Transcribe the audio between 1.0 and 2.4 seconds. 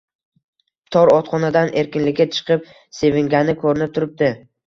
otxonadan erkinlikka